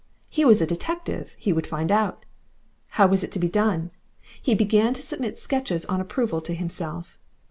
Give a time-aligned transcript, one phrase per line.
[0.29, 1.35] He was a detective!
[1.37, 2.25] he would find out.
[2.97, 3.91] How was it to be done?
[4.41, 7.19] He began to submit sketches on approval to himself.